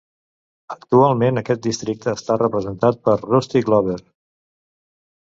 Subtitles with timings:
[0.75, 4.03] Actualment aquest districte està representat per Rusty Glover.